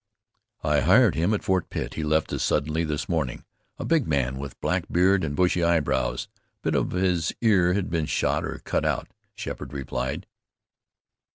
[0.63, 1.93] "I hired him at Fort Pitt.
[1.93, 3.45] He left us suddenly this morning.
[3.77, 6.27] A big man, with black beard and bushy eyebrows.
[6.33, 10.25] A bit of his ear had been shot or cut out," Sheppard replied.